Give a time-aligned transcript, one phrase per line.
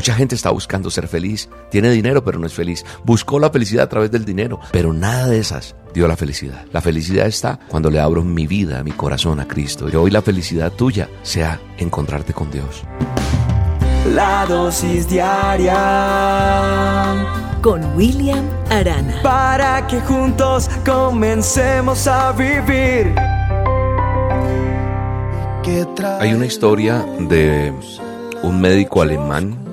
[0.00, 3.84] Mucha gente está buscando ser feliz, tiene dinero pero no es feliz, buscó la felicidad
[3.84, 6.64] a través del dinero, pero nada de esas dio la felicidad.
[6.72, 9.90] La felicidad está cuando le abro mi vida, mi corazón a Cristo.
[9.92, 12.82] Y hoy la felicidad tuya sea encontrarte con Dios.
[14.14, 15.76] La dosis diaria
[17.60, 19.20] con William Arana.
[19.22, 23.14] Para que juntos comencemos a vivir.
[26.20, 27.74] Hay una historia de
[28.42, 29.69] un médico alemán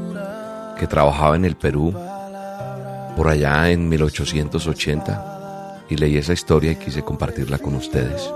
[0.78, 1.94] que trabajaba en el Perú
[3.16, 8.30] por allá en 1880 y leí esa historia y quise compartirla con ustedes.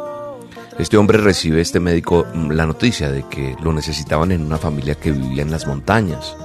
[0.80, 5.12] Este hombre recibe, este médico, la noticia de que lo necesitaban en una familia que
[5.12, 6.36] vivía en las montañas.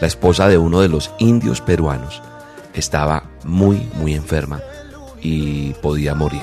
[0.00, 2.22] La esposa de uno de los indios peruanos
[2.74, 4.60] estaba muy, muy enferma
[5.20, 6.42] y podía morir.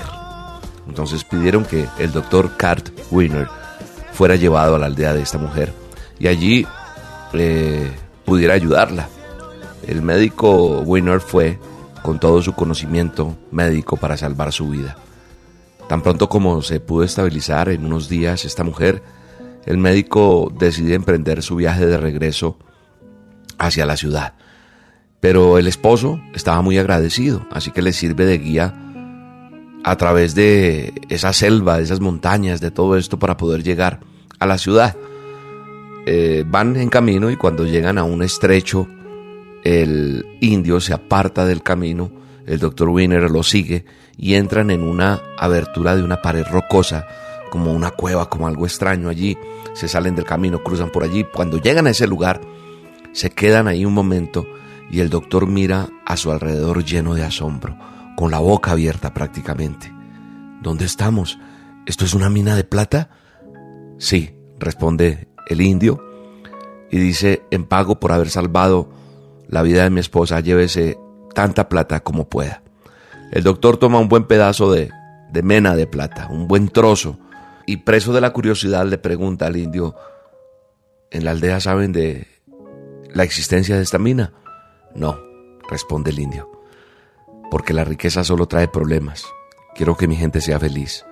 [0.87, 3.47] Entonces pidieron que el doctor Kurt Wiener
[4.11, 5.71] fuera llevado a la aldea de esta mujer
[6.19, 6.67] y allí
[7.33, 7.91] eh,
[8.25, 9.09] pudiera ayudarla.
[9.87, 11.59] El médico Winner fue
[12.01, 14.97] con todo su conocimiento médico para salvar su vida.
[15.87, 19.03] Tan pronto como se pudo estabilizar en unos días esta mujer,
[19.65, 22.57] el médico decide emprender su viaje de regreso
[23.57, 24.33] hacia la ciudad.
[25.19, 28.73] Pero el esposo estaba muy agradecido, así que le sirve de guía
[29.83, 34.01] a través de esa selva, de esas montañas, de todo esto para poder llegar
[34.39, 34.95] a la ciudad.
[36.05, 38.87] Eh, van en camino y cuando llegan a un estrecho,
[39.63, 42.11] el indio se aparta del camino,
[42.45, 43.85] el doctor Winner lo sigue
[44.17, 47.05] y entran en una abertura de una pared rocosa,
[47.49, 49.37] como una cueva, como algo extraño allí.
[49.73, 51.25] Se salen del camino, cruzan por allí.
[51.33, 52.41] Cuando llegan a ese lugar,
[53.13, 54.45] se quedan ahí un momento
[54.91, 57.77] y el doctor mira a su alrededor lleno de asombro,
[58.17, 59.91] con la boca abierta prácticamente.
[60.61, 61.39] ¿Dónde estamos?
[61.85, 63.09] ¿Esto es una mina de plata?
[63.97, 66.03] Sí, responde el indio
[66.91, 68.87] y dice, en pago por haber salvado
[69.47, 70.97] la vida de mi esposa, llévese
[71.33, 72.61] tanta plata como pueda.
[73.31, 74.91] El doctor toma un buen pedazo de,
[75.31, 77.17] de mena de plata, un buen trozo,
[77.65, 79.95] y preso de la curiosidad le pregunta al indio,
[81.09, 82.27] ¿en la aldea saben de
[83.13, 84.33] la existencia de esta mina?
[84.93, 85.19] No,
[85.69, 86.51] responde el indio,
[87.49, 89.25] porque la riqueza solo trae problemas.
[89.73, 91.03] Quiero que mi gente sea feliz.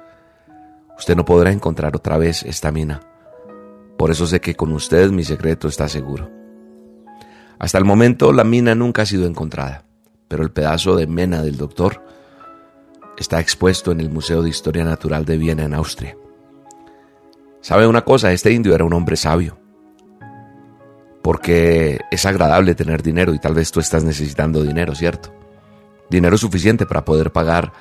[0.98, 3.02] Usted no podrá encontrar otra vez esta mina.
[4.02, 6.28] Por eso sé que con usted mi secreto está seguro.
[7.60, 9.86] Hasta el momento la mina nunca ha sido encontrada,
[10.28, 12.04] pero el pedazo de mena del doctor
[13.16, 16.18] está expuesto en el Museo de Historia Natural de Viena en Austria.
[17.62, 18.32] ¿Sabe una cosa?
[18.32, 19.60] Este indio era un hombre sabio.
[21.22, 25.32] Porque es agradable tener dinero y tal vez tú estás necesitando dinero, ¿cierto?
[26.10, 27.72] Dinero suficiente para poder pagar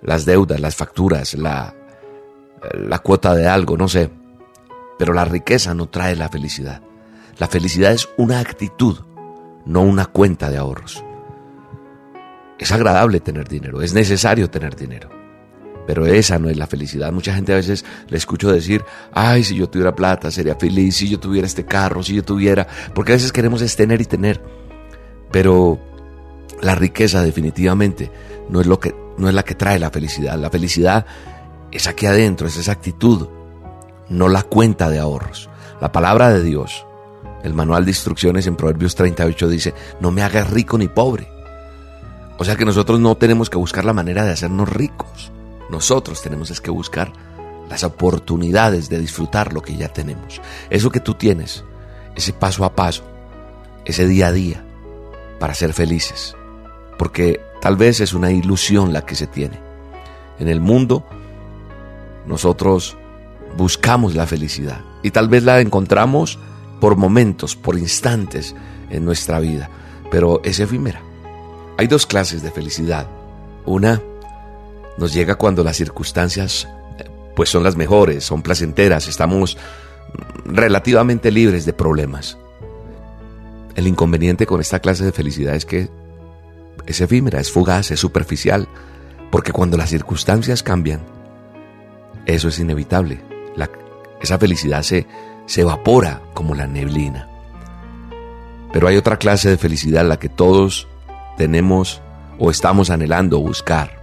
[0.00, 1.74] las deudas, las facturas, la,
[2.72, 4.17] la cuota de algo, no sé.
[4.98, 6.82] Pero la riqueza no trae la felicidad.
[7.38, 8.98] La felicidad es una actitud,
[9.64, 11.04] no una cuenta de ahorros.
[12.58, 15.08] Es agradable tener dinero, es necesario tener dinero.
[15.86, 17.12] Pero esa no es la felicidad.
[17.12, 21.08] Mucha gente a veces le escucho decir, ay, si yo tuviera plata sería feliz, si
[21.08, 22.66] yo tuviera este carro, si yo tuviera...
[22.92, 24.42] Porque a veces queremos es tener y tener.
[25.30, 25.80] Pero
[26.60, 28.10] la riqueza definitivamente
[28.50, 30.38] no es, lo que, no es la que trae la felicidad.
[30.38, 31.06] La felicidad
[31.70, 33.26] es aquí adentro, es esa actitud,
[34.08, 35.48] no la cuenta de ahorros.
[35.80, 36.84] La palabra de Dios,
[37.42, 41.28] el manual de instrucciones en Proverbios 38 dice, no me hagas rico ni pobre.
[42.38, 45.32] O sea que nosotros no tenemos que buscar la manera de hacernos ricos.
[45.70, 47.12] Nosotros tenemos es que buscar
[47.68, 50.40] las oportunidades de disfrutar lo que ya tenemos.
[50.70, 51.64] Eso que tú tienes,
[52.14, 53.02] ese paso a paso,
[53.84, 54.64] ese día a día,
[55.38, 56.34] para ser felices.
[56.96, 59.60] Porque tal vez es una ilusión la que se tiene.
[60.38, 61.04] En el mundo
[62.26, 62.96] nosotros
[63.58, 66.38] buscamos la felicidad y tal vez la encontramos
[66.80, 68.54] por momentos, por instantes
[68.88, 69.68] en nuestra vida,
[70.10, 71.02] pero es efímera.
[71.76, 73.08] Hay dos clases de felicidad.
[73.66, 74.00] Una
[74.96, 76.68] nos llega cuando las circunstancias
[77.34, 79.58] pues son las mejores, son placenteras, estamos
[80.44, 82.38] relativamente libres de problemas.
[83.74, 85.88] El inconveniente con esta clase de felicidad es que
[86.86, 88.68] es efímera, es fugaz, es superficial,
[89.30, 91.00] porque cuando las circunstancias cambian,
[92.24, 93.27] eso es inevitable.
[94.20, 95.06] Esa felicidad se,
[95.46, 97.28] se evapora como la neblina.
[98.72, 100.86] Pero hay otra clase de felicidad, la que todos
[101.36, 102.02] tenemos
[102.38, 103.98] o estamos anhelando buscar.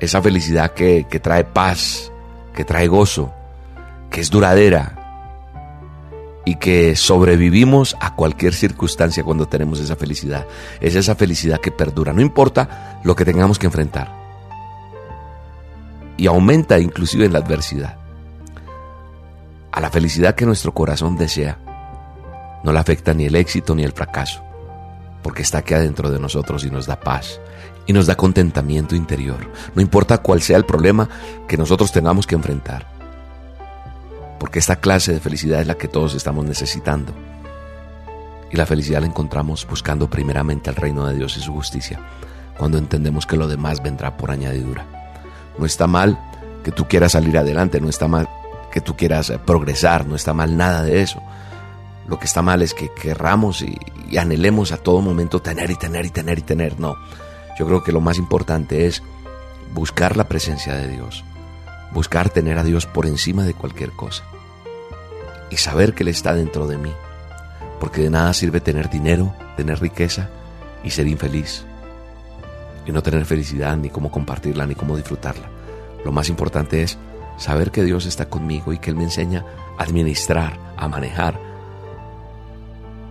[0.00, 2.12] Esa felicidad que, que trae paz,
[2.54, 3.32] que trae gozo,
[4.10, 4.94] que es duradera
[6.44, 10.46] y que sobrevivimos a cualquier circunstancia cuando tenemos esa felicidad.
[10.80, 14.27] Es esa felicidad que perdura, no importa lo que tengamos que enfrentar
[16.18, 17.96] y aumenta inclusive en la adversidad.
[19.72, 21.58] A la felicidad que nuestro corazón desea
[22.64, 24.42] No la afecta ni el éxito ni el fracaso,
[25.22, 27.40] porque está aquí adentro de nosotros y nos da paz
[27.86, 31.08] y nos da contentamiento interior, no importa cuál sea el problema
[31.46, 32.86] que nosotros tengamos que enfrentar,
[34.38, 37.14] porque esta clase de felicidad es la que todos estamos necesitando.
[38.50, 42.00] Y la felicidad la encontramos buscando primeramente el reino de Dios y su justicia,
[42.58, 44.97] cuando entendemos que lo demás vendrá por añadidura.
[45.58, 46.18] No está mal
[46.64, 48.28] que tú quieras salir adelante, no está mal
[48.70, 51.20] que tú quieras eh, progresar, no está mal nada de eso.
[52.06, 53.76] Lo que está mal es que querramos y,
[54.08, 56.80] y anhelemos a todo momento tener y tener y tener y tener.
[56.80, 56.96] No,
[57.58, 59.02] yo creo que lo más importante es
[59.74, 61.24] buscar la presencia de Dios,
[61.92, 64.24] buscar tener a Dios por encima de cualquier cosa
[65.50, 66.92] y saber que Él está dentro de mí
[67.78, 70.28] porque de nada sirve tener dinero, tener riqueza
[70.82, 71.64] y ser infeliz.
[72.88, 75.50] Y no tener felicidad, ni cómo compartirla, ni cómo disfrutarla.
[76.06, 76.96] Lo más importante es
[77.36, 79.44] saber que Dios está conmigo y que Él me enseña
[79.76, 81.38] a administrar, a manejar,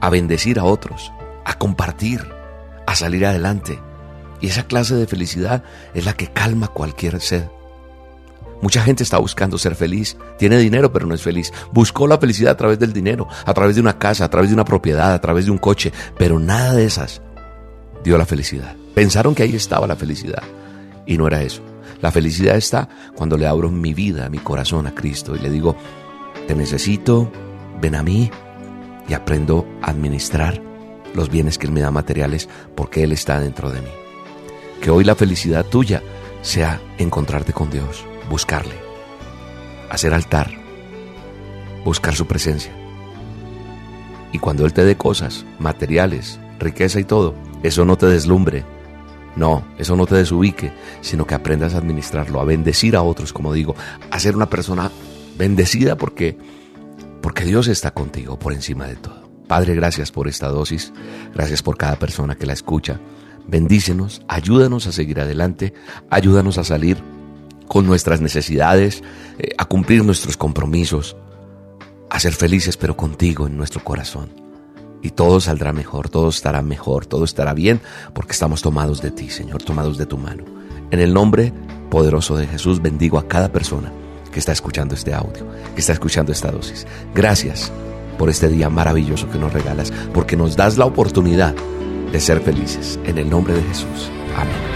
[0.01, 1.13] a bendecir a otros,
[1.45, 2.27] a compartir,
[2.87, 3.79] a salir adelante.
[4.41, 5.63] Y esa clase de felicidad
[5.93, 7.45] es la que calma cualquier sed.
[8.63, 11.53] Mucha gente está buscando ser feliz, tiene dinero pero no es feliz.
[11.71, 14.55] Buscó la felicidad a través del dinero, a través de una casa, a través de
[14.55, 17.21] una propiedad, a través de un coche, pero nada de esas
[18.03, 18.75] dio la felicidad.
[18.97, 20.41] Pensaron que ahí estaba la felicidad
[21.05, 21.61] y no era eso.
[22.01, 25.75] La felicidad está cuando le abro mi vida, mi corazón a Cristo y le digo,
[26.47, 27.31] te necesito,
[27.79, 28.31] ven a mí
[29.07, 30.59] y aprendo a administrar
[31.13, 33.91] los bienes que Él me da materiales porque Él está dentro de mí.
[34.81, 36.01] Que hoy la felicidad tuya
[36.41, 38.73] sea encontrarte con Dios buscarle,
[39.91, 40.49] hacer altar,
[41.85, 42.71] buscar su presencia.
[44.31, 48.65] Y cuando Él te dé cosas, materiales, riqueza y todo, eso no te deslumbre,
[49.37, 53.53] no, eso no te desubique, sino que aprendas a administrarlo, a bendecir a otros, como
[53.53, 53.75] digo,
[54.09, 54.91] a ser una persona
[55.37, 56.35] bendecida porque,
[57.21, 59.29] porque Dios está contigo por encima de todo.
[59.47, 60.91] Padre, gracias por esta dosis,
[61.35, 62.99] gracias por cada persona que la escucha.
[63.47, 65.73] Bendícenos, ayúdanos a seguir adelante,
[66.09, 66.97] ayúdanos a salir
[67.67, 69.03] con nuestras necesidades,
[69.37, 71.15] eh, a cumplir nuestros compromisos,
[72.09, 74.46] a ser felices pero contigo en nuestro corazón.
[75.01, 77.81] Y todo saldrá mejor, todo estará mejor, todo estará bien
[78.13, 80.43] porque estamos tomados de ti, Señor, tomados de tu mano.
[80.91, 81.53] En el nombre
[81.89, 83.91] poderoso de Jesús bendigo a cada persona
[84.31, 86.85] que está escuchando este audio, que está escuchando esta dosis.
[87.13, 87.71] Gracias
[88.17, 91.55] por este día maravilloso que nos regalas, porque nos das la oportunidad
[92.11, 92.99] de ser felices.
[93.05, 94.09] En el nombre de Jesús.
[94.35, 94.66] Amén.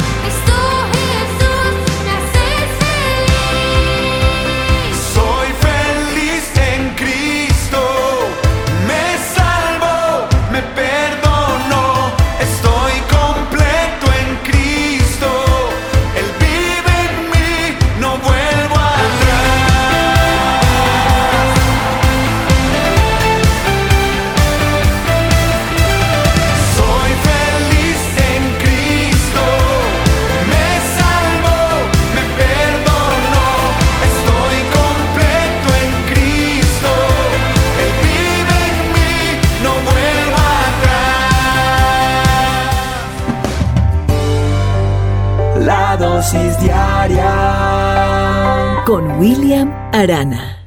[48.85, 50.60] Con William Arana.